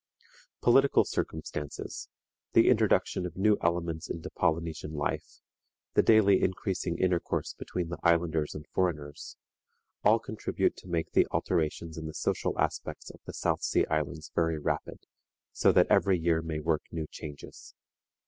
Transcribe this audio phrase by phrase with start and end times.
[0.63, 2.09] Political circumstances;
[2.53, 5.41] the introduction of new elements into Polynesian life;
[5.93, 9.37] the daily increasing intercourse between the islanders and foreigners,
[10.03, 14.31] all contribute to make the alterations in the social aspects of the South Sea Islands
[14.33, 15.05] very rapid,
[15.51, 17.75] so that every year may work new changes.